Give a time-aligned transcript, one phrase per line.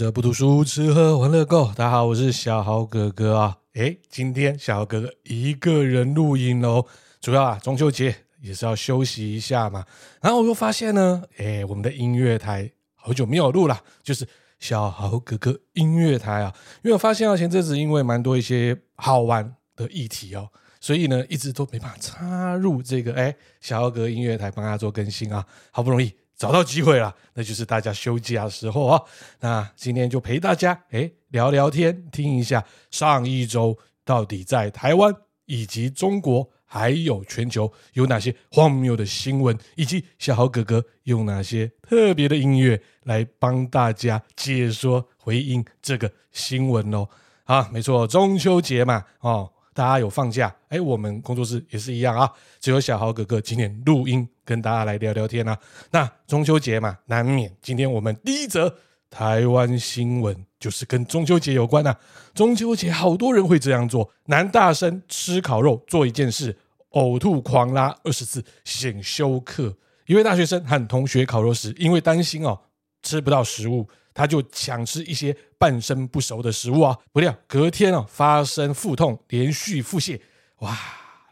[0.00, 1.66] 者不读书，吃喝玩乐够。
[1.76, 3.58] 大家好，我是小豪哥哥啊。
[3.74, 6.82] 诶，今天小豪哥哥一个人录音哦，
[7.20, 9.84] 主要啊中秋节也是要休息一下嘛。
[10.22, 14.26] 然后我又发现呢，诶，我们的音乐台好久没有录了，就是
[14.58, 16.54] 小豪哥哥音乐台啊。
[16.82, 20.48] 因为我发现啊，前阵子因为蛮多一些好玩的议题哦，
[20.80, 25.46] 所以呢一直都没办法插入这个诶小豪哥音乐台帮大家做更新啊。
[25.70, 26.10] 好不容易。
[26.40, 29.02] 找到机会了，那就是大家休假的时候啊。
[29.40, 33.76] 那今天就陪大家诶聊聊天，听一下上一周
[34.06, 35.14] 到底在台湾
[35.44, 47.06] 以及中国还有全球有哪些荒谬的新闻，以及小豪哥哥用哪些特别的音乐来帮大家解说回应这个新闻哦。
[47.44, 49.52] 啊，没错，中秋节嘛，哦。
[49.72, 52.30] 大家有放假，哎，我们工作室也是一样啊。
[52.58, 55.56] 只有小豪哥哥今天录音，跟大家来聊聊天啊。
[55.92, 58.74] 那中秋节嘛，难免今天我们第一则
[59.08, 61.96] 台湾新闻就是跟中秋节有关啊。
[62.34, 66.58] 中秋节好多人会这样做：男大生吃烤肉做一件事，
[66.90, 69.76] 呕吐狂拉二十次显休克。
[70.06, 72.58] 一位大学生和同学烤肉时，因为担心哦
[73.04, 73.88] 吃不到食物。
[74.12, 80.20] 他就抢吃一些半生不熟的食物啊，不料隔天哦发生腹痛，连续腹泻，
[80.58, 80.76] 哇！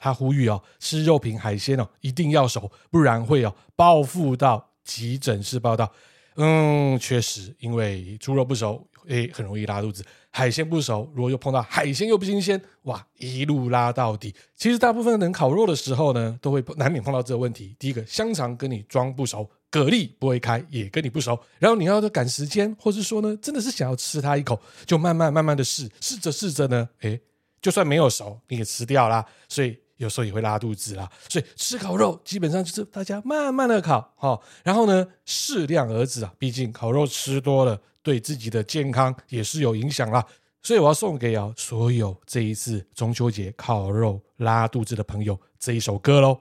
[0.01, 5.91] 他呼吁哦，吃肉品海鲜哦一定要熟，不然会哦报复到急诊室报道。
[6.37, 14.33] 嗯，确实，因为猪肉不熟，诶，很容易拉肚子；海鲜不熟，如果又碰到海鲜又不新鲜，哇，一路拉到底。
[14.55, 17.75] 其实大部分人烤肉的时候呢，都会难免碰到这个问题。
[17.77, 19.51] 第一个，香肠跟你装不熟。
[19.71, 27.21] 蛤蜊不会开，也跟你不熟，然后你要赶时间，或是说呢，真的是想要吃它一口，就慢慢慢慢的试，试着试着呢，诶，
[27.61, 31.09] 就算没有熟，你也吃掉啦，所以有时候也会拉肚子啦。
[31.29, 40.25] 所以吃烤肉基本上就是大家慢慢的烤，哈，然后呢，适量而止啊，毕竟烤肉吃多了，对自己的健康也是有影响啦。
[40.63, 46.41] 所以我要送给啊所有这一次中秋节烤肉拉肚子的朋友这一首歌喽。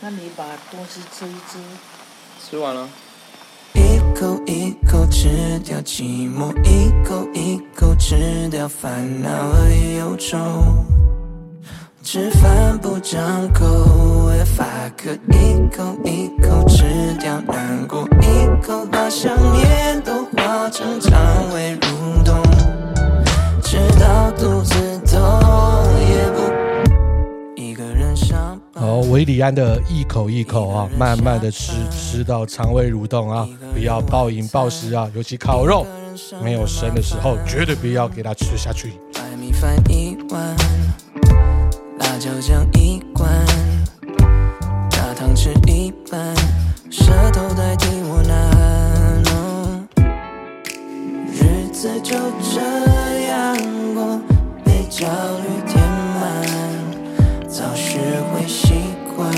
[0.00, 1.58] 那你把东西吃一吃。
[2.48, 2.88] 吃完了，
[3.74, 10.95] 一口一口吃掉寂寞，一口一口吃掉烦恼和忧愁。
[12.06, 13.66] 吃饭不张口，
[14.26, 14.64] 会发
[14.96, 16.84] 渴，一口一口吃
[17.18, 22.40] 掉难过，一口把想念都化成肠胃蠕动，
[23.60, 25.20] 吃到肚子痛
[26.08, 28.84] 也不一个人上班。
[28.84, 35.84] 好，韦礼安的一口一口啊，慢慢的吃，吃到肠胃蠕动啊，不要暴饮暴食啊，尤其烤肉
[36.40, 38.92] 没有生的时候，绝对不要给它吃下去。
[39.12, 40.56] 白米饭一碗，
[42.16, 43.28] 辣椒酱一罐，
[44.90, 46.34] 大汤吃一半，
[46.90, 49.86] 舌头代替我呐喊，哦
[51.30, 52.58] 日子就这
[53.26, 53.54] 样
[53.94, 54.18] 过，
[54.64, 55.06] 被焦
[55.42, 55.86] 虑填
[56.18, 56.42] 满，
[57.50, 57.98] 早学
[58.32, 58.72] 会习
[59.14, 59.30] 惯，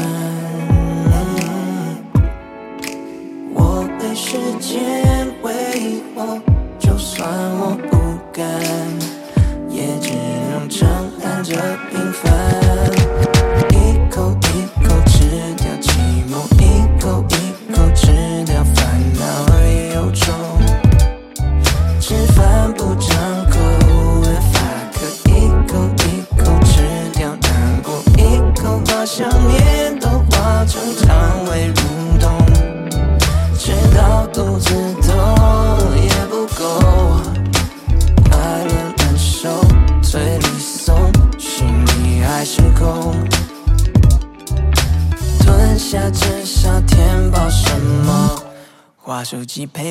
[3.55, 6.41] 我被时间挥霍，
[6.79, 7.29] 就算
[7.59, 7.99] 我不
[8.33, 8.49] 甘，
[9.69, 10.13] 也只
[10.53, 10.89] 能承
[11.21, 11.57] 担这
[11.91, 12.58] 平凡。
[49.67, 49.88] 滑手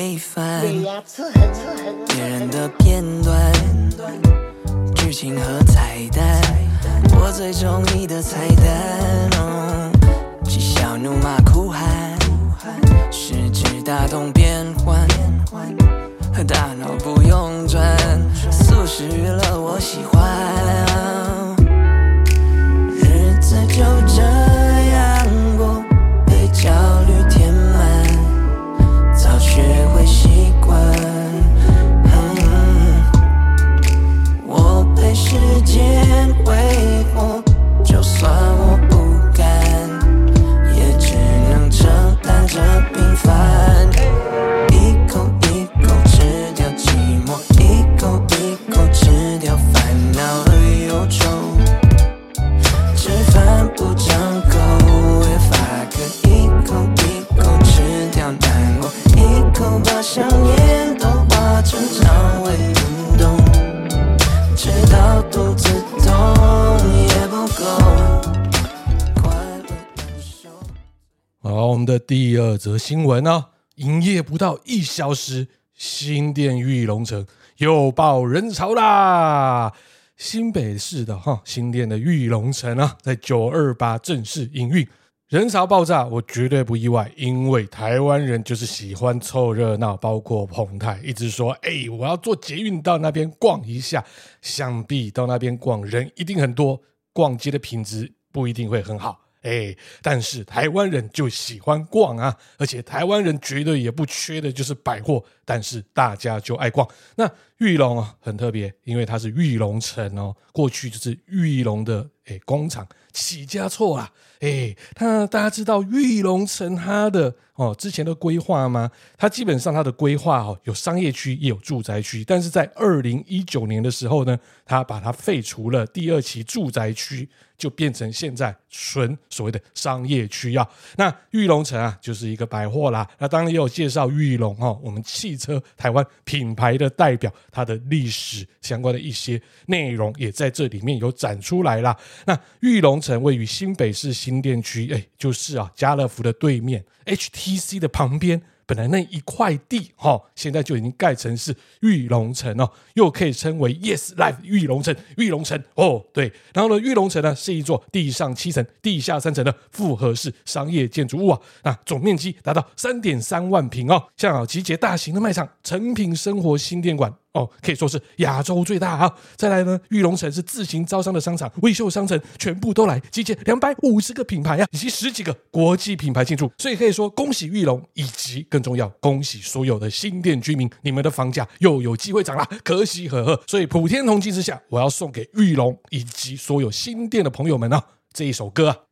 [72.08, 73.44] 第二则新闻呢、哦，
[73.74, 77.26] 营业不到一小时，新店玉龙城
[77.58, 79.70] 又爆人潮啦！
[80.16, 84.88] 新北市的哈新店的玉龙城啊，在九二八正式营运。
[85.28, 89.94] 人潮爆炸，我绝对不意外，因为台湾人就是喜欢凑热闹。
[89.94, 94.02] 包括彭泰一直说：“哎，我要坐捷运到那边逛一下，
[94.40, 96.80] 想必到那边逛人一定很多，
[97.12, 106.86] 逛街的品质不一定会很好。”哎，但是台湾人就喜欢逛啊，而且台湾人绝对也不缺的就是百货，但是大家就爱逛。
[107.16, 114.12] 那玉龙啊，很特别，因为它是玉龙城哦，过去就是玉龙的哎工厂起家厝啊。
[114.40, 118.90] 哎，那大家知道玉龙城它的哦之前的规划吗？
[119.16, 130.68] 它基本上它的规划哦有商业区也有住宅区，但是在二零一九年的时候呢，它把它废除了第二期住宅区，就变成现在纯所谓的商业区啊。
[130.96, 133.08] 那玉龙城啊就是一个百货啦。
[133.18, 141.96] 那当然也有介绍玉龙哦，我们汽车台湾品牌的代表，它的历史相关的一些内容也在这里面有展出来啦。
[142.26, 144.08] 那玉龙城位于新北市。
[144.18, 148.42] 新店区，哎，就是啊，家乐福的对面，HTC 的旁边。
[148.68, 154.94] 本来那一块地哈，现在就已经盖成是玉龙城哦，又可以称为 Yes Life 玉龙城。
[155.16, 169.14] 玉龙城哦，对，然后呢，玉龙城呢是一座地上七层、地下三层的复合式商业建筑物啊，那总面积达到三点三万平哦，像啊集结大型的卖场、成品生活新店馆哦，可以说是亚洲最大啊。
[169.36, 183.40] 再来呢，玉龙城是自行招商的商场，威秀商城全部都来集结两百五十个品牌啊，以及十几个国际品牌进驻，所以可以说恭喜玉龙以及更重要，恭喜所有的新店居民，你们的房价又有机会涨了，可喜可贺。
[183.46, 188.87] 所以普天同庆之下，我要送给玉龙以及所有新店的朋友们啊，这一首歌啊。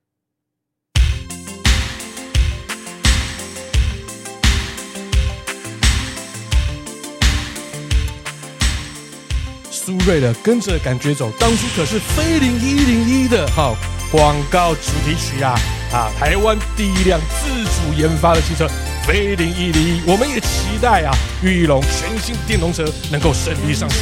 [9.77, 13.75] 苏芮的《跟着感觉走》，当初可是飞凌一零一的哈
[14.11, 15.55] 广告主题曲啊
[15.93, 16.11] 啊！
[16.19, 18.67] 台湾第一辆自主研发的汽车。
[19.07, 23.99] 飞凌一零一，我们也期待啊，玉龙全新电动车能够顺利上市。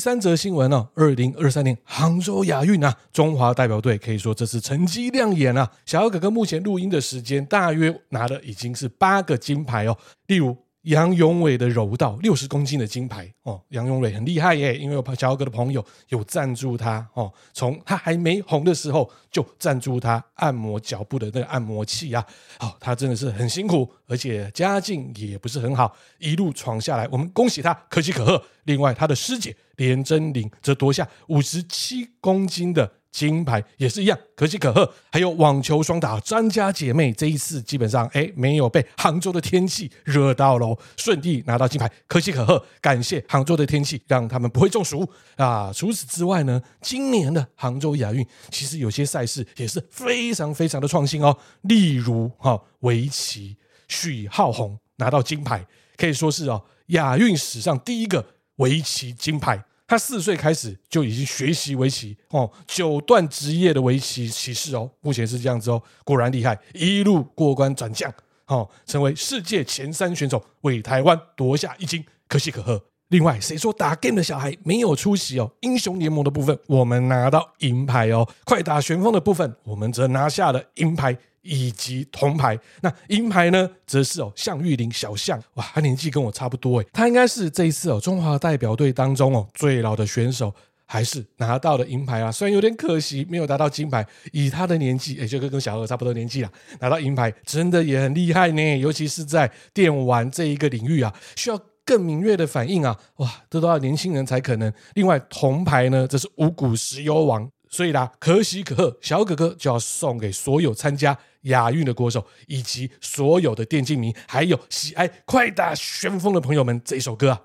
[0.00, 5.70] 三则新闻呢，二零二三年杭州亚运啊，中华代表队可以说这次成绩亮眼啊。
[5.84, 9.96] 小哥哥目前录音的时间，大约拿的已经是八个金牌哦。
[10.26, 22.24] 例如杨永伟的柔道六十公斤的金牌哦，杨永伟很厉害耶，因为我小姚哥的朋友有赞助他哦，从他还没红的时候就赞助他按摩脚部的那个按摩器啊，
[22.60, 28.42] 哦，他真的是很辛苦，而且家境也不是很好，一路闯下来，我们恭喜他，可喜可贺。
[28.64, 32.90] 另外，他的师姐连真玲则夺下五十七公斤的。
[33.10, 34.92] 金牌也是一样，可喜可贺。
[35.10, 42.64] 还有网球双打张家姐妹这一次基本上哎没有被杭州的天气惹到喽，顺利拿到金牌，可喜可贺。
[42.80, 45.72] 感谢杭州的天气，让他们不会中暑啊。
[45.74, 53.56] 除此之外呢，今年的杭州亚运其实有些赛事也是非常非常的创新哦，例如哈、哦、围棋，
[53.88, 58.24] 许浩宏拿到金牌，可以说是哦亚运史上第一个
[58.56, 59.64] 围棋金牌。
[59.90, 68.08] 他四岁开始就已经学习围棋哦，九段职业的围棋棋士哦，目前是这样子哦，果然厉害，一路过关斩将
[68.46, 72.80] 哦，成为世界前三选手，为台湾夺下一金，可喜可贺。
[73.08, 75.50] 另外，谁说打 game 的小孩没有出息哦？
[75.62, 81.18] 英雄联盟的部分，我们拿到银牌哦；快打旋风的部分，我们则拿下了银牌。
[81.42, 90.54] 以及铜牌，那银牌呢，则是哦，项玉霖小象，哇，他年纪跟我差不多诶，他应该是这一次哦，中华代表队当中哦最老的选手，
[90.84, 104.72] 还是拿到了银牌啊，虽然有点可惜没有拿到金牌，以他的年纪，也就跟跟小何差不多年纪啦，拿到银牌真的也很厉害呢，尤其是在电玩这一个领域啊，需要更敏锐的反应啊，哇，这都要年轻人才可能。
[104.94, 107.50] 另外，铜牌呢，则是五谷石油王。
[107.72, 117.40] 所以啦，可喜可贺，小哥哥就要送给所有参加亚运的国手，以及所有的电竞迷，还有喜爱快打旋风的朋友们这一首歌啊！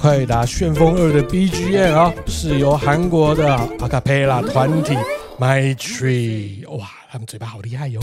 [0.00, 4.94] 快打旋风二的 BGM 啊，是由韩国的阿卡贝拉团体
[5.40, 6.97] My Tree 哇。
[7.10, 8.00] 他们嘴巴好厉害哟！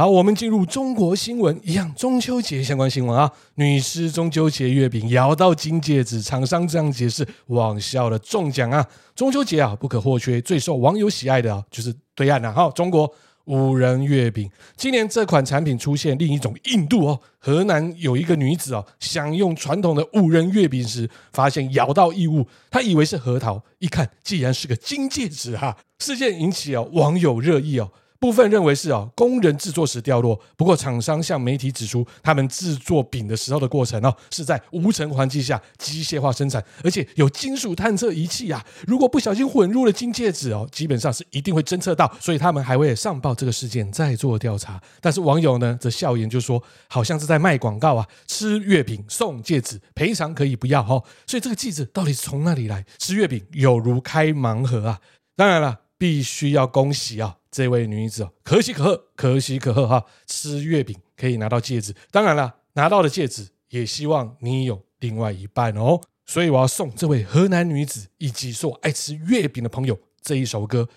[0.00, 3.30] 好，我们进入中国新闻，一样中秋节相关新闻啊。
[3.56, 8.82] 女士中秋节月饼咬到金戒指，厂商这样解释，网笑了中奖啊。
[9.14, 13.12] 中秋节啊，不可或缺，最受网友喜爱的啊，就是对岸啊，哈，中国
[13.44, 14.50] 五仁月饼。
[14.74, 17.20] 今年这款产品出现另一种印度哦。
[17.38, 25.76] 河南有一个女子哦，享用传统的五仁月饼时，发现咬到异物，她以为是核桃，一看竟然是个金戒指哈。
[25.98, 27.92] 事件引起哦网友热议哦。
[28.20, 30.38] 部分认为是哦，工人制作时掉落。
[30.54, 38.62] 不过厂商向媒体指出，他们制作饼的时候的过程哦，是在无尘环境下机械化生产，而且有金属探测仪器啊。
[38.86, 42.14] 如果不小心混入了金戒指哦，基本上是一定会侦测到。
[42.20, 44.78] 所以他们还会上报这个事件，再做调查。
[45.00, 51.02] 但是网友呢则笑言就说，好像是在卖广告啊，吃月饼送戒指，赔偿可以不要哦。
[51.26, 52.84] 所以这个戒指到底是从哪里来？
[52.98, 55.00] 吃月饼有如开盲盒啊！
[55.34, 57.36] 当然了，必须要恭喜啊！
[57.50, 60.04] 这位女子哦，可喜可贺，可喜可贺哈！
[60.26, 66.00] 吃月饼可以拿到戒指，当然了，拿到的戒指也希望你有另外一半哦。
[66.26, 70.88] 所以我要送这位河南女子以及所有爱吃月饼的朋友这一首歌。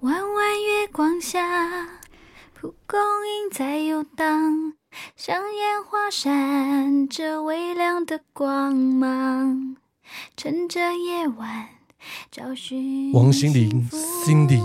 [0.00, 2.00] 弯弯月光下，
[2.54, 4.74] 蒲公英在游荡，
[5.14, 9.76] 像烟花闪着微亮的光芒，
[10.36, 11.73] 趁着夜晚。
[13.12, 13.88] 王心凌
[14.24, 14.60] ，Cindy，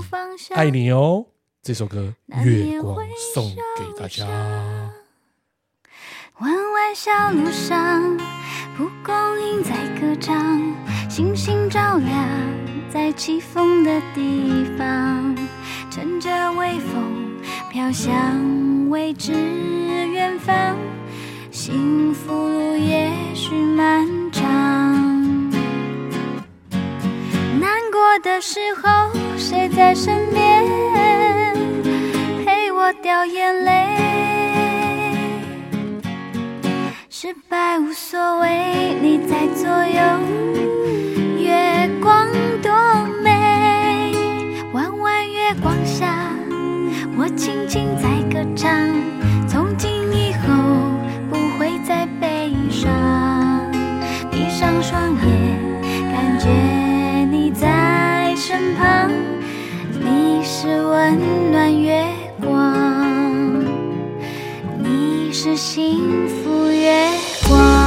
[0.53, 1.25] 爱你哦！
[1.62, 2.96] 这首歌《月光》
[3.34, 4.25] 送给大家。
[6.39, 8.17] 弯弯小路上，
[8.77, 10.62] 蒲公英在歌唱，
[11.10, 12.27] 星星照亮
[12.89, 15.36] 在起风的地方，
[15.91, 17.38] 乘着微风
[17.69, 20.77] 飘向未知远方，
[21.51, 24.99] 幸福路也许漫长。
[27.91, 30.63] 过的时候，谁在身边
[32.46, 33.72] 陪我掉眼泪？
[37.10, 40.01] 失败无所谓，你在左右，
[41.38, 42.27] 月光
[42.62, 42.72] 多
[43.24, 44.13] 美。
[44.74, 46.31] 弯弯月光下，
[47.17, 49.19] 我轻轻在歌唱。
[60.70, 62.06] 是温暖月
[62.40, 63.66] 光，
[64.78, 67.10] 你是幸福月
[67.48, 67.78] 光。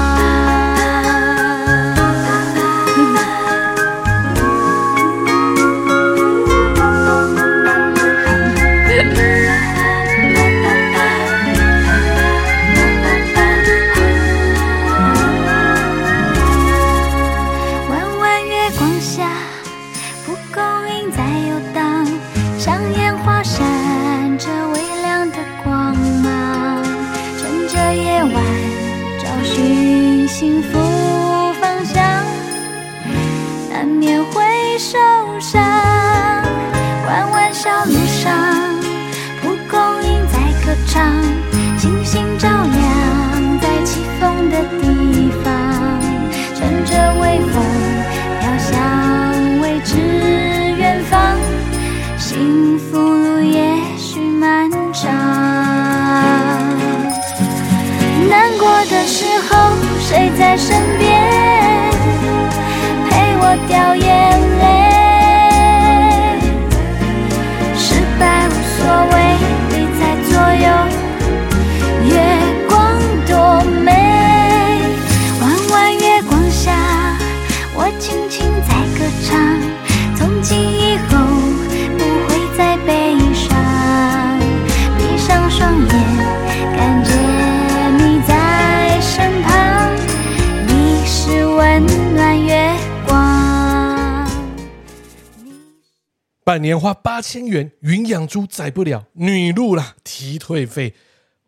[96.53, 100.93] 办年花八千元，云养猪宰不了，女鹿啦提退费。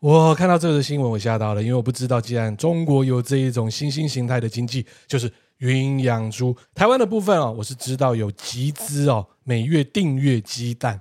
[0.01, 6.57] 我看到这个新闻，我吓到了，因为我不知道，既然中国有这一种新兴形态的经济，就是云养猪。
[6.75, 10.99] 台湾的部分哦，我是知道有集资哦，每月订阅鸡蛋，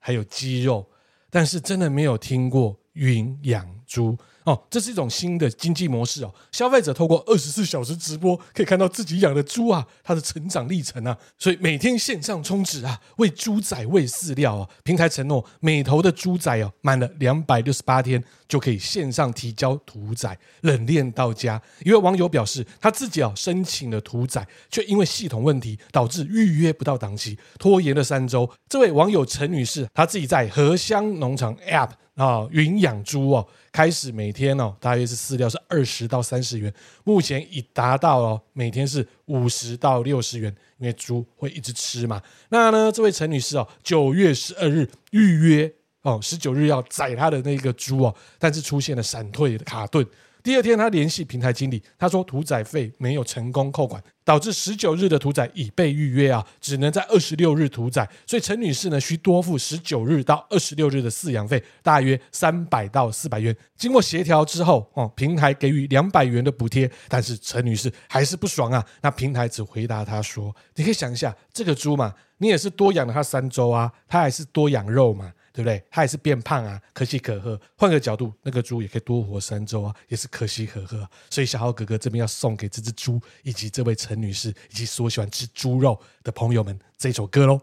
[0.00, 0.84] 还有鸡肉，
[1.30, 4.18] 但是真的没有听过云养猪。
[4.44, 6.32] 哦，这是一种新的经济模式哦。
[6.52, 11.16] 消费者透过二十四小时直播，可以看到自己养的猪啊，它的成长历程啊。
[11.38, 14.68] 所以每天线上充值啊，为猪仔喂饲料啊。
[14.82, 21.60] 平台承诺每头的猪仔哦，满了两百六十八天就可以线上提交屠宰，冷链到家。
[21.82, 28.50] 一位网友表示，他自己啊申请了屠宰，却因为系统问题导致预约不到档期，拖延了三周。
[28.68, 31.90] 这位网友陈女士，她自己在荷香农场 App。
[32.14, 36.72] 啊，云养猪哦，开始每天哦，大约是饲料是二十到三十元，
[37.02, 42.22] 目前已达到了每天是五十到六十元，因为猪会一直吃嘛。
[42.50, 45.72] 那呢，这位陈女士哦，九月十二日预约
[46.02, 50.06] 哦，十九日要宰她的那个猪哦，但是出现了闪退的卡顿。
[50.44, 58.06] 第二天，他联系平台经理，他说屠宰费没有成功扣款，导致十九日的屠宰已被预约啊，只能在二十六日屠宰。
[58.26, 63.56] 所以陈女士呢，需多付十九日到二十六日的饲养费，大约三百到四百元。
[63.74, 68.84] 经过协调之后，哦，平台给予两百元的补贴，但是陈女士还是不爽啊。
[69.00, 75.80] 那平台只回答她说：“你可以想一下，这个猪嘛，你也是多养了它三周啊，它还是多养肉嘛。”对不对？
[75.88, 77.58] 他也是变胖啊，可喜可贺。
[77.76, 81.08] 换个角度，那个猪也可以多活三周啊，也是可喜可贺。
[81.30, 87.60] 所以小浩哥哥这边要送给这只猪，以及这位陈女士，以及所喜欢吃猪肉的朋友们这首歌喽。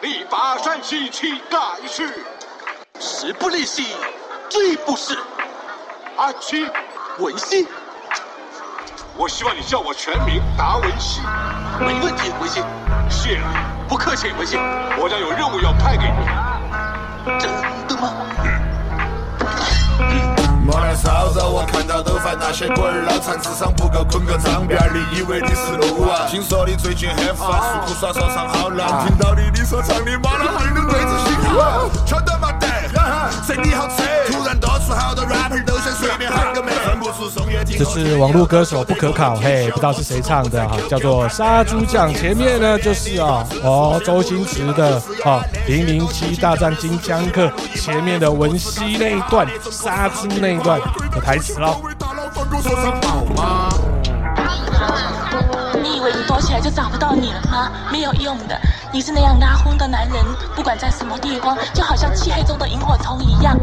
[0.00, 2.08] 力拔山兮气盖世，
[2.98, 3.82] 时不利兮
[4.48, 5.14] 騅不逝。
[6.16, 6.64] 阿七，
[7.18, 7.66] 文熙，
[9.14, 11.20] 我希望你叫我全名达文西。
[11.80, 12.62] 没问题，文熙。
[13.10, 14.56] 谢了，不客气，文熙。
[14.56, 16.53] 我将有任务要派给你。
[17.24, 17.38] 真
[17.88, 18.12] 的吗？
[20.62, 26.26] 莫来骚扰我，看到都烦那些滚儿脑残，智商不够捆个脏辫儿，你以为你是路啊？
[26.28, 32.68] 听说你最近很烦，诉苦耍耍唱好难，听到你你说唱的妈的还能对着心跳，全都没得，
[33.42, 34.02] 谁你好扯？
[34.30, 35.63] 突然多出好多 rapper。
[37.76, 42.12] 这是网络歌手不可考，嘿，不知道是谁唱的哈，叫做《杀猪匠》。
[42.16, 47.46] 前面呢就是啊，哦，周星驰的啊，《零零七大战金枪客》
[47.80, 50.78] 前面的文熙那一段，杀猪那一段
[51.10, 51.80] 的台词喽。
[55.82, 57.72] 你以为你躲起来就找不到你了吗？
[57.90, 58.58] 没有用的。
[58.94, 63.58] 你是那样拉风的男人，不管在什么地方，就好像漆黑中的萤火虫一样。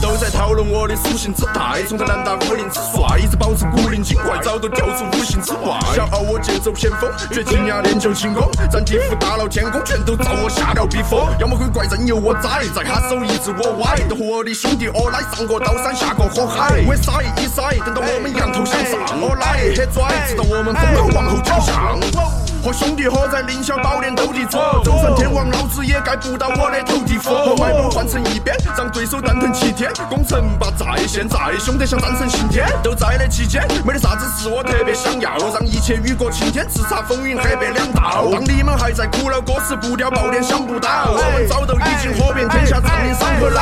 [0.00, 5.78] 都在讨论我的属性之态，从在南大武林之帅，一直保持古灵精怪，早都跳出五行之外。
[5.94, 11.20] 小号我剑走偏锋，绝技呀练就轻功，战地斧大闹天宫，全都遭我下了笔锋。
[11.38, 16.80] 要么鬼怪任由我宰，在他手一直我歪，都和我的兄弟二来上过刀山下过火海。
[16.88, 22.41] 为啥一赛，等到我们羊头向上，我来黑拽，直到我们疯狂往后走向。
[22.62, 27.34] 和兄弟伙在凌霄宝殿斗地主，就算天王老子也盖不到我的头地府。
[27.34, 29.90] 和麦克换成一边，让对手蛋疼七天。
[30.08, 38.28] 攻城拔寨，现在兄弟想战神刑天，都在的期间，没得啥子是我特别想要，让一切雨过晴天，叱咤风云黑白两道。
[38.30, 43.60] 当你们还在苦恼歌词不掉爆点想不到，我们早都已经火遍天下，占领山河老。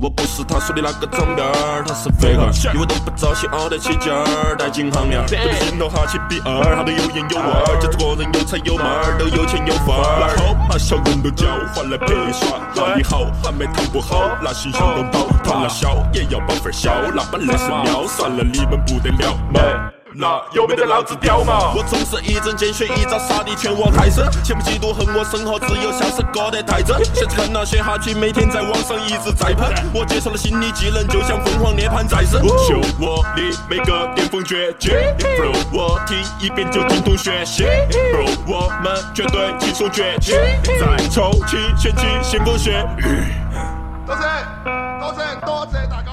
[0.00, 10.00] 我不是他说的那个装逼儿，他是废话，因为都不招喜，熬得起劲儿，带金行呀，对心头哈起比二，他都有颜有味儿，就这个人有才有貌儿，都有钱有份儿。
[10.18, 19.60] 那好，把小人都叫换来陪耍，那以后还没谈不好，那形象都爆，谈了笑也要把份儿销，那本来是妙，算了你们不得了嘛。
[20.14, 21.72] 那有没得老子屌嘛？
[21.74, 24.24] 我总是一针见血，一招杀敌全网太深。
[24.44, 27.02] 羡慕嫉妒恨我身后只有像是哥的太真。
[27.14, 29.72] 想看那些哈气每天在网上一直在喷。
[29.94, 32.42] 我介绍了心理技能，就像凤凰涅槃再生。
[32.46, 40.32] 秀我的每个巅峰绝技，bro，我听一遍就精通学习，bro，我们绝对轻松崛起。
[40.64, 42.86] 在重庆掀起先过血。
[44.04, 44.22] 多谢
[45.00, 46.11] 多谢多谢大家。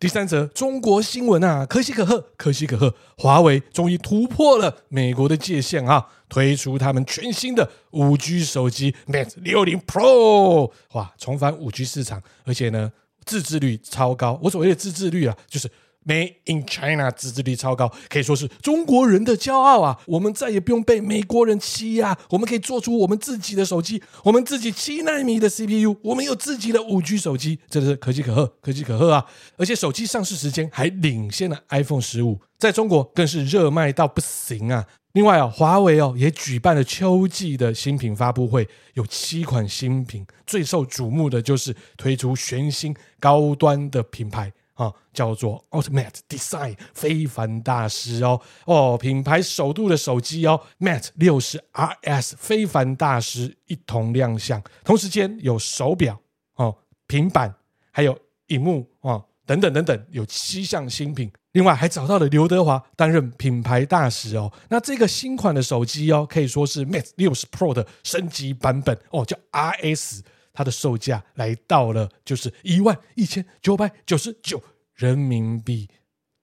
[0.00, 12.90] 第三则中国新闻啊，可喜可贺，可喜可贺，华为终于突破了美国的界限啊，推出他们全新的五 G 手机 Mate 六零 Pro，哇，重返五 G 市场，而且呢，
[13.26, 14.40] 自制率超高。
[14.42, 15.70] 我所谓的自制率啊，就是。
[16.06, 19.98] Made in China，自制率超高，可以说是中国人的骄傲啊！
[20.06, 29.26] 我们再也不用被美国人欺压，我们可以做出我们自己的手机，我们自己七纳米的 CPU，我们有自己的五 G 手机，真的是可喜可贺，可喜可贺啊！
[29.58, 34.86] 而且手机上市时间还领先了 iPhone 十五，在中国更是热卖到不行啊！
[35.12, 44.50] 另外啊，华为哦也举办了秋季的新品发布会，有七款新品，最受瞩目的就是推出全新高端的品牌。
[44.80, 54.62] 啊，叫做 Ultimate Design 非凡大师哦哦，品牌首度的手机哦，Mate 60 RS 非凡大师一同亮相。
[54.82, 56.18] 同时间有手表
[56.56, 57.54] 哦、平板，
[57.90, 61.30] 还有荧幕哦等等等等，有七项新品。
[61.52, 64.50] 另外还找到了刘德华担任品牌大使哦。
[64.70, 70.20] 那这个新款的手机哦，可以说是 Mate 60 Pro 的升级版本哦，叫 RS。
[70.52, 74.60] 它的售价来到了就是一万一千九百九十九
[75.00, 75.88] 人民币，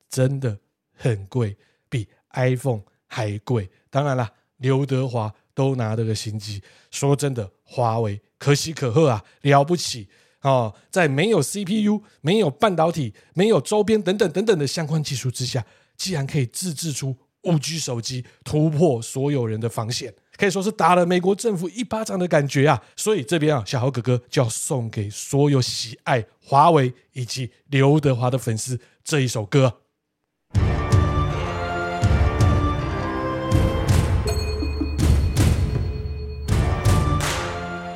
[0.09, 0.57] 真的
[0.91, 1.55] 很贵，
[1.87, 3.69] 比 iPhone 还贵。
[3.91, 10.09] 当然了，刘德华都拿这个新机，说真的，华为可喜可贺啊，了不起
[10.41, 10.73] 哦！
[10.89, 15.63] 在没有 CPU、没有半导体、没有周边等等等等的相关技术之下，
[15.95, 20.11] 既然可以自制出五 G 手机，突破所有人的防线。
[20.37, 22.83] 可以说是打了美国政府一巴掌的感觉啊！
[22.95, 29.79] 所以这边啊，小豪哥哥就要送给所有喜爱华为以及刘德华的粉丝这一首歌。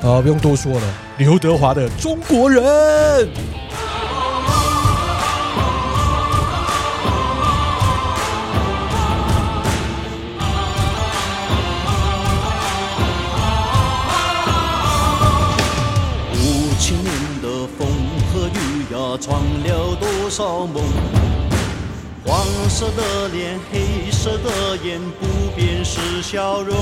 [0.00, 2.64] 好，不用多说了，刘德华的《中国人》。
[19.18, 20.82] 闯了多少梦？
[22.24, 26.76] 黄色的脸，黑色的眼，不变是笑容。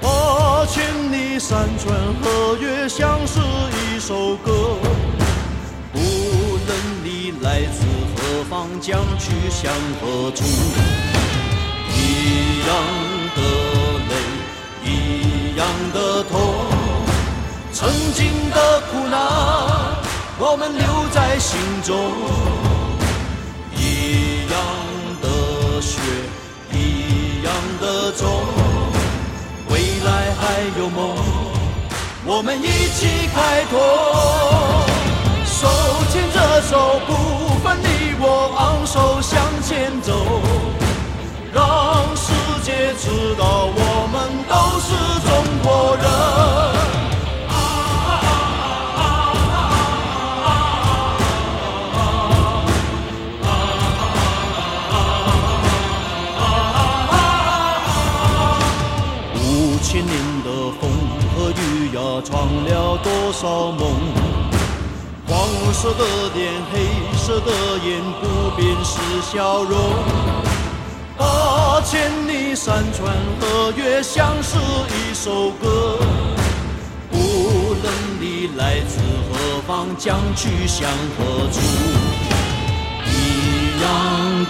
[0.00, 4.76] 八千里山川河岳，像是一首歌。
[5.92, 10.44] 不论你来自何方，将去向何处，
[11.96, 12.70] 一样
[13.34, 13.40] 的
[14.10, 14.12] 泪，
[14.84, 16.54] 一样的痛，
[17.72, 19.83] 曾经的苦难。
[20.36, 21.94] 我们留在心中，
[23.76, 24.58] 一样
[25.22, 26.00] 的血，
[26.72, 28.28] 一样的种，
[29.68, 30.42] 未来还
[30.78, 31.16] 有梦，
[32.26, 33.78] 我们一起开拓，
[35.44, 35.68] 手
[36.10, 36.44] 牵着。
[36.70, 37.12] 手不
[37.62, 40.40] 分你我，昂首向前走，
[41.52, 44.16] 让世界知道我们
[44.48, 44.86] 都是
[45.28, 45.30] 中
[45.62, 46.73] 国人。
[63.34, 63.90] 少梦？
[65.26, 66.74] 黄色的脸，黑
[67.18, 67.50] 色的
[67.84, 68.22] 眼，不
[68.56, 68.92] 变是
[69.22, 69.76] 笑容。
[71.18, 75.98] 八千里山川河岳，像是一首歌。
[77.10, 81.58] 无论你来自何方，将去向何处，
[83.10, 83.86] 一样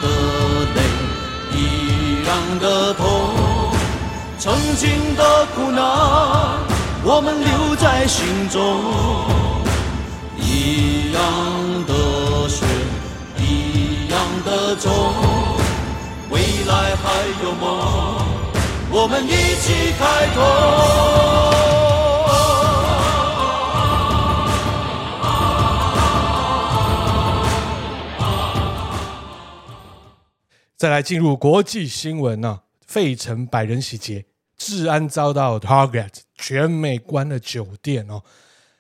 [0.03, 0.07] 的
[0.75, 0.79] 泪，
[1.57, 1.59] 一
[2.27, 3.03] 样的痛，
[4.39, 5.83] 曾经的苦难，
[7.07, 8.81] 我们留在心中。
[10.39, 11.21] 一样
[11.87, 12.65] 的血，
[13.39, 14.91] 一样的种，
[16.31, 17.05] 未来还
[17.43, 17.69] 有梦，
[18.91, 20.41] 我们一起开拓。
[30.77, 34.25] 再来进入国际新闻呢、啊，费城百人袭击，
[34.57, 38.23] 治安遭到 Target 全美关了酒店哦。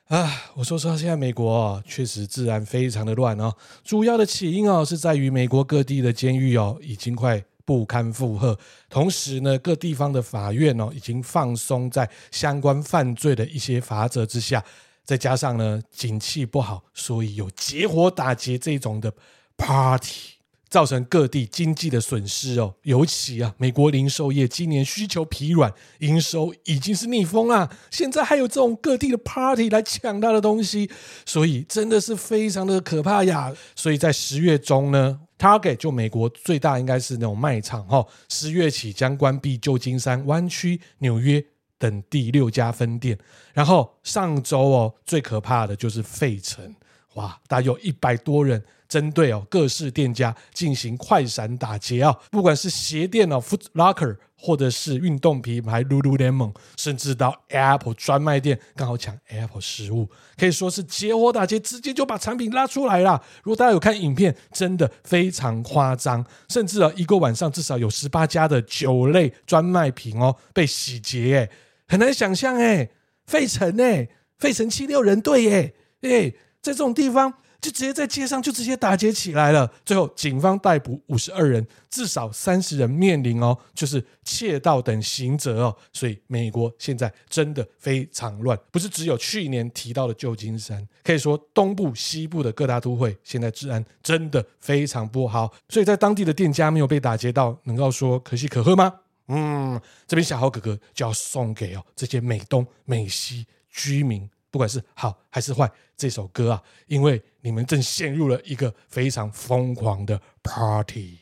[0.08, 3.54] 啊，我说实话，现在美国哦，确实治安非常的乱哦。
[3.82, 8.56] 主要的起因哦，是在于美国各地的监狱哦，已经快不堪负荷。
[8.90, 14.62] 同时呢，各地方的法院哦，已经放松在相关犯罪的一些法则之下。
[15.02, 19.12] 再加上呢，景气不好，所以有结伙打劫这种的
[19.56, 20.33] party。
[20.74, 30.90] 造成各地经济的损失哦，尤其啊，美国零售业今年需求疲软，营收已经是逆风啊，现在还有这种各地的 party 来抢他的东西，
[31.24, 33.54] 所以真的是非常的可怕呀。
[33.76, 41.40] 所以在十月中呢，Target 就美国最大应该是那种卖场哈，十月起将关闭旧金山、湾区、纽约
[41.78, 43.16] 等第六家分店，
[43.52, 46.74] 然后上周哦，最可怕的就是费城，
[47.14, 48.60] 哇，大约有一百多人。
[48.88, 63.22] 针对哦各式店家进行快闪打劫啊，不管是鞋店哦 Foot Locker，或者是运动品牌 Lululemon，甚至到 Apple 专卖店，刚好抢 Apple 实物，可以说是结伙打劫，直接就把产品拉出来了。
[63.42, 71.50] 如果大家有看影片，真的非常夸张，甚至啊一个晚上至少有十八家的酒类专卖品哦被洗劫，哎，
[71.88, 72.90] 很难想象哎，
[73.26, 77.34] 费城哎，费城七六人队哎哎，在这种地方。
[77.60, 85.76] 就直接在街上就直接打劫起来了，最后警方逮捕五十二人，至少三十人面临哦，就是窃盗等刑责哦。
[85.92, 95.50] 所以美国现在真的非常乱，不是只有去年提到的旧金山，可以说东部、西部的各大都会现在治安真的非常不好。
[95.70, 98.92] 所以在当地的店家没有被打劫到，能够说可喜可贺吗？
[99.28, 104.28] 嗯，这边小豪哥哥就要送给哦这些美东、美西居民。
[104.54, 111.18] 不管是好还是坏，这首歌啊，因为你们正陷入了一个非常疯狂的 party。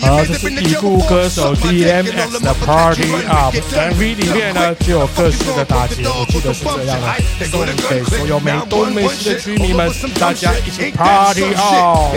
[0.00, 6.98] 好，这是已故歌手 DMX 的 Party Up MV 里面呢，就有各式的打击，我记得是这样
[7.38, 12.16] 的，送给所有美东美西的居民们，大家一起 Party Up。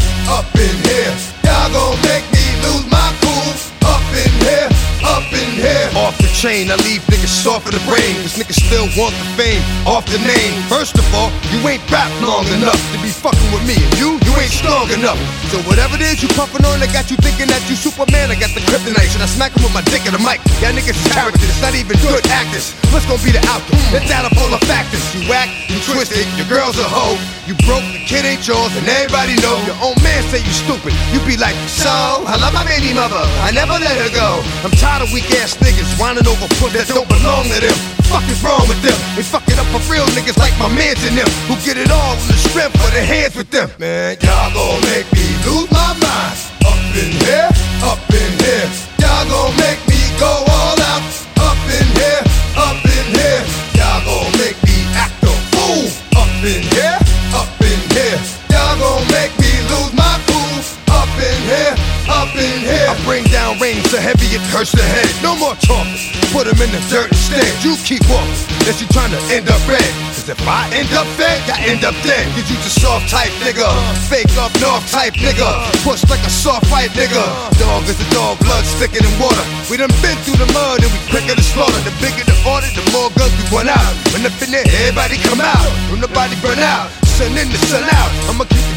[6.41, 8.17] chain, I leave niggas soft for the brain.
[8.25, 10.57] This niggas still want the fame off the name.
[10.65, 13.77] First of all, you ain't rap long enough to be fucking with me.
[13.77, 15.21] And you, you ain't strong enough.
[15.53, 18.33] So whatever it is you puffin' on, I got you thinking that you Superman.
[18.33, 19.13] I got the kryptonite.
[19.13, 20.41] Should I smack him with my dick in the mic?
[20.65, 22.73] Y'all niggas characters, not even good actors.
[22.89, 23.77] What's gonna be the outcome?
[23.93, 25.05] It's out of all the factors.
[25.13, 27.21] You act, you twisted, your girl's a hoe.
[27.49, 29.57] You broke, the kid ain't yours, and everybody know.
[29.65, 30.93] Your own man say you stupid.
[31.09, 33.17] You be like, so, I love my baby mother.
[33.41, 34.45] I never let her go.
[34.61, 37.77] I'm tired of weak ass niggas whining over foot that don't belong to them.
[38.13, 38.93] Fuck is wrong with them?
[39.17, 42.13] They fucking up for real niggas like my mans and them who get it all
[42.13, 43.71] on the strength for their hands with them.
[43.79, 46.37] Man, y'all gon' make me lose my mind.
[46.61, 47.49] Up in here,
[47.87, 48.69] up in here.
[49.01, 50.50] Y'all gon' make me go
[63.91, 65.11] so heavy it hurts the head.
[65.19, 65.99] No more talking.
[66.31, 67.43] Put him in the dirt instead.
[67.59, 68.39] You keep walking.
[68.63, 69.83] Unless you trying to end up red.
[70.15, 72.23] Cause if I end up fed, I end up dead.
[72.31, 73.67] Cause you just soft type nigga.
[74.07, 75.43] Fake up north type nigga.
[75.83, 77.19] Push like a soft fight nigga.
[77.59, 79.43] Dog is a dog, blood thicker than water.
[79.67, 81.81] We done been through the mud and we quicker to slaughter.
[81.83, 83.91] The bigger the order, the more guns we run out.
[84.15, 85.67] When up in there, everybody come out.
[85.91, 86.87] When the body burn out.
[87.19, 88.11] Sun in the sun out.
[88.31, 88.70] I'ma keep the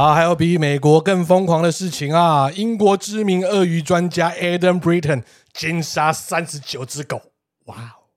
[0.00, 2.50] 啊，还有比美国更疯狂的事情啊！
[2.52, 7.20] 英国知名鳄鱼专家 Adam Britton 奸杀三十九只狗，
[7.66, 8.08] 哇哦！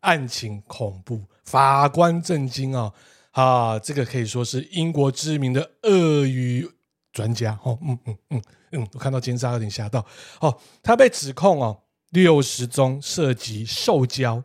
[0.00, 2.92] 案情恐怖，法官震惊啊！
[3.30, 6.70] 啊，这个可以说是英国知名的鳄鱼
[7.10, 8.42] 专家哦，嗯嗯嗯
[8.72, 10.04] 嗯，我看到奸杀有点吓到
[10.40, 10.60] 哦。
[10.82, 14.44] 他被指控哦，六十宗涉及受教、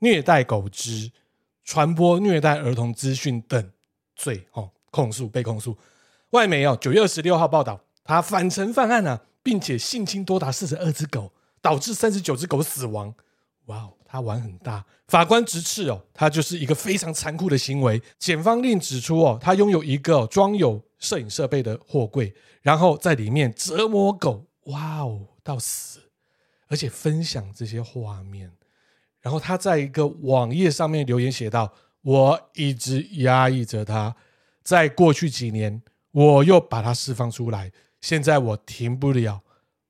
[0.00, 1.10] 虐待狗只、
[1.64, 3.70] 传播虐待儿童资讯等
[4.14, 4.72] 罪哦。
[4.96, 5.76] 控诉被控诉，
[6.30, 11.30] 外媒哦九月二十六号报道，他反曾犯案啊，并且性侵多达四十二只狗，
[11.60, 13.14] 导致三十九只狗死亡。
[13.66, 14.82] 哇哦，他玩很大。
[15.08, 18.00] 法官直斥哦，他就是一个非常残酷的行为。
[18.18, 26.00] 检方另指出哦，他拥有一个装有摄影设备的货柜，然后在里面折磨狗，哇哦，到死，
[26.68, 28.50] 而且分享这些画面。
[29.20, 34.16] 然后他在一个网页上面留言写道：“我一直压抑着他。”
[34.66, 39.40] 在过去几年，我又把它释放出来，现在我停不了，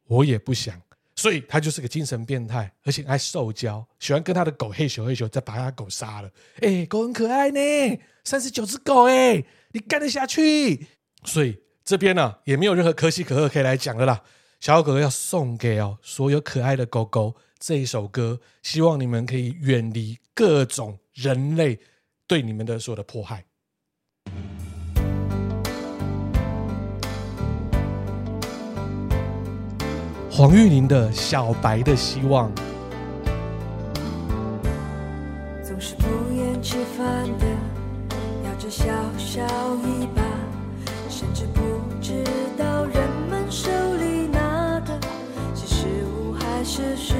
[0.07, 0.79] 我也不想，
[1.15, 6.31] 所以他就是个精神变态，而且爱受教，喜欢跟他的狗嘿咻嘿咻，再把他的狗杀了。
[6.61, 10.87] 哎，狗很可爱呢，三十九只狗，哎，你干得下去？
[11.25, 14.23] 所以这边呢、也没有任何可喜可贺可以来讲的啦。
[14.61, 21.79] 小豪哥哥要送给哦所有可爱的狗狗这一首歌，希望你们可以远离各种人类
[22.27, 23.47] 对你们的所有的迫害。
[30.37, 32.53] 黄玉玲的小白的希望，
[35.64, 37.46] 总是不厌其烦的
[38.44, 38.85] 咬着小
[39.16, 39.42] 小
[39.83, 40.22] 尾巴，
[41.09, 41.62] 甚至不
[42.03, 42.22] 知
[42.59, 45.01] 道人们手里拿的
[45.55, 47.15] 是食物还是水。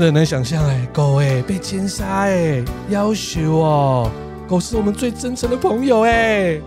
[0.00, 4.10] 真的能想象哎，狗哎被奸杀哎，夭寿哦！
[4.48, 6.58] 狗是我们最真诚的朋友哎。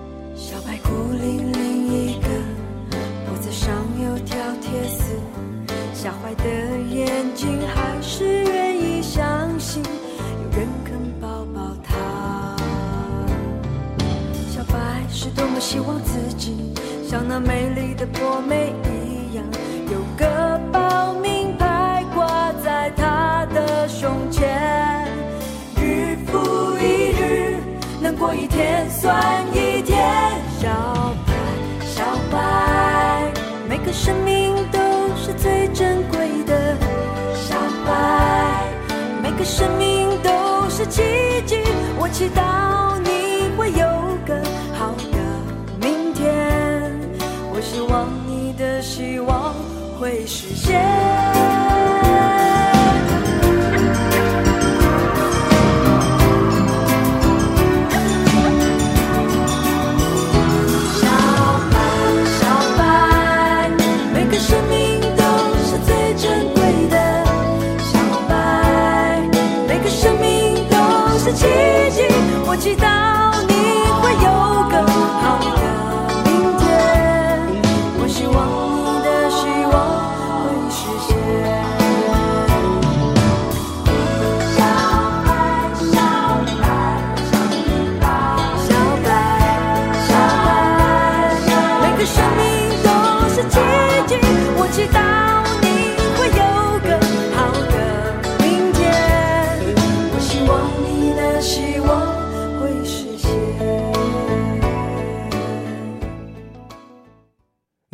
[42.14, 42.73] 祈祷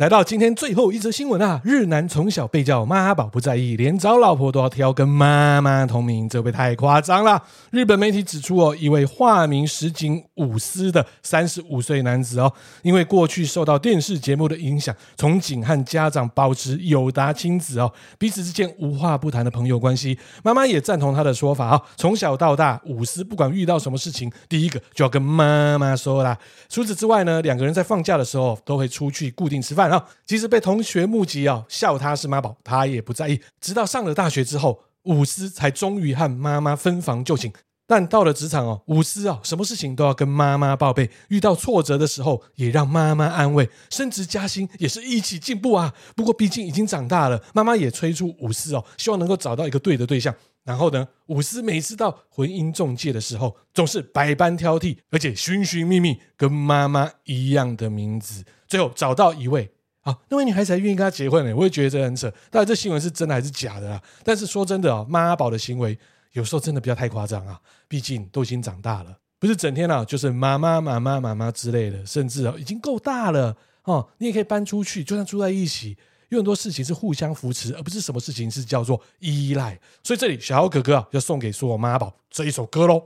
[0.00, 1.60] 来到今天最后一则新闻啊！
[1.62, 7.42] 日男从小被叫妈宝不在意，连找老婆都要挑跟妈妈同名，这会太夸张了。
[7.70, 20.18] 日本媒体指出哦，一位化名石井武司的三十五岁男子哦，因为过去受到电视节目的影响，从警和家长保持友达亲子哦，彼此之间无话不谈的朋友关系。
[20.42, 26.38] 妈妈也赞同他的说法啊，从小到大，武司不管遇到什么事情，第一个就要跟妈妈说啦。
[26.70, 29.89] 除此之外呢，两个人在放假的时候都会出去固定吃饭。
[29.90, 33.40] 啊，即使被同学目击啊，笑他是妈宝，他也不在意。
[33.60, 37.52] 直到上了大学之后，武司才终于和妈妈分房就寝。
[37.86, 45.92] 但到了职场哦，武司啊，什么事情都要跟妈妈报备，遇到挫折的时候也让妈妈安慰，升职加薪也是一起进步啊。
[46.14, 50.32] 不过毕竟已经长大了，妈妈也催促武司哦，希望能够找到一个对的对象。
[50.62, 59.68] 然后呢，武司每次到婚姻中介的时候，总是百般挑剔，而且寻寻觅觅，跟妈妈一样的名字，最后找到一位。
[60.02, 61.54] 啊，那位女孩子还愿意跟他结婚呢？
[61.54, 62.32] 我也觉得这很扯。
[62.50, 64.02] 到底这新闻是真的还是假的啊？
[64.24, 65.98] 但是说真的啊，妈宝的行为
[66.32, 67.60] 有时候真的不要太夸张啊。
[67.86, 74.08] 毕竟都已经长大了，不是整天啊就是妈妈妈妈妈妈之类的，甚至啊已经够大了哦。
[74.18, 75.98] 你也可以搬出去，就算住在一起，
[76.28, 79.78] 有很多事情是互相扶持，而不是什么事情是叫做依赖。
[80.02, 83.02] 所以这里小豪哥哥啊，要送给所有妈宝这一首歌喽。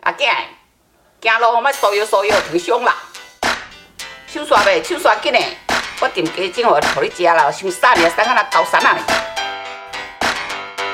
[0.00, 0.46] 阿囝，
[1.20, 2.94] 走路莫疏悠疏悠，疼伤啦。
[4.30, 5.56] 手刷呗，手刷紧嘞！
[6.00, 8.98] 我订鸡精我互你食啦，想啥呢，瘦到那高山啊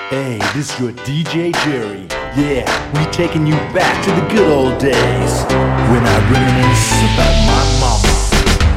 [0.08, 2.06] ！Hey, this is your DJ Jerry.
[2.36, 5.44] Yeah, we taking you back to the good old days
[5.90, 8.08] when I reminisce about my mama.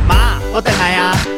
[0.08, 1.37] 妈，我等来呀！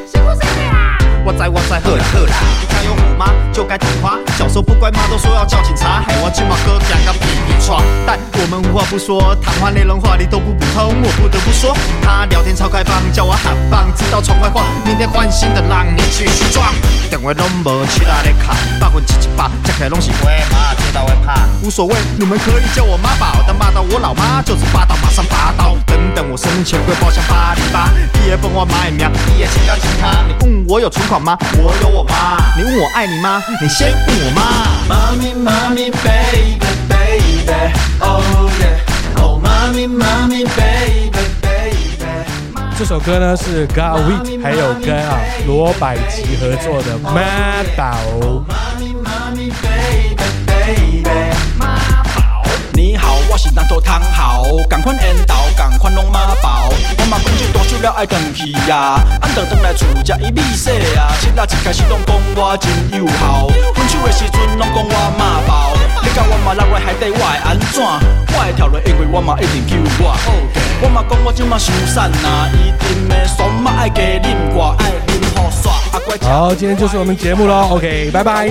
[1.29, 1.37] 辛苦辛苦啦！
[1.37, 4.17] 我在我在，好啦好啦，你家有虎妈就该听话。
[4.37, 7.81] 小时候不乖，妈都说要叫警察，害我今晚哥两个屁屁剉。
[8.07, 10.95] 但我们无话不说，谈话内容话里都不普通。
[11.03, 16.65] 我不得不说，他聊天超开放，叫我喊棒，直到闯坏话，明天换新的让你继续装。
[17.09, 21.45] 电话拢无其他的卡，百分之七八，加起来拢是会骂，听到会怕。
[21.61, 25.75] 无所谓，你们可以叫我妈宝，但骂到我老妈就是霸道，马上拔刀。
[25.85, 30.23] 等等，我生前会包厢八零八，毕业分我买名，毕业前要请他。
[30.27, 31.37] 你问我有存款吗？
[31.57, 32.37] 我有我妈。
[32.57, 33.43] 你问我爱你吗？
[33.61, 34.41] 你先问我妈。
[34.87, 36.57] 妈咪妈咪，baby
[36.87, 38.23] baby，oh
[38.59, 41.11] yeah，oh 妈咪妈咪，baby
[41.41, 41.77] baby。
[42.77, 47.11] 这首歌呢是 Got Wit 还有跟啊罗百吉合作的《妈
[47.75, 47.97] 宝》。
[48.47, 50.15] 妈咪妈咪，baby
[50.47, 51.03] baby，
[51.57, 51.75] 妈
[52.15, 52.43] 宝。
[52.73, 56.69] 你好，我是南投汤豪，赶快引导，赶快弄妈宝。
[56.69, 65.73] 我嘛讲这大酒了爱转去呀，俺等等来厝食伊米说啊，七仔一开始拢讲我真有效，分手的时阵拢讲我妈宝。
[66.03, 67.81] 你甲我嘛落来海底，我会安怎？
[67.81, 70.15] 我会跳落，因为我嘛一定救我。
[70.81, 75.71] 我嘛讲我今嘛伤瘦啊，一定的爽嘛爱加啉我，爱啉好耍。
[76.27, 78.49] 好，今天就是我们节目喽，OK，拜拜。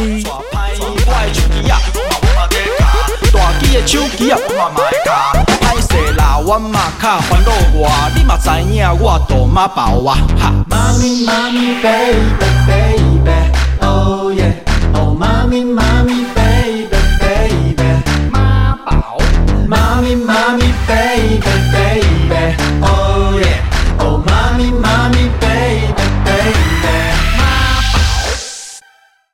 [3.31, 5.58] 大机的手机啊，我嘛
[6.37, 10.53] 我嘛卡烦恼我你嘛知影我多妈宝啊哈。
[10.69, 12.21] 妈咪妈咪 baby
[12.67, 13.31] baby
[13.81, 14.53] oh yeah.
[14.95, 16.89] Oh 妈咪妈咪 baby
[17.21, 17.83] baby.
[18.31, 19.19] 妈宝。
[19.67, 20.48] 妈咪妈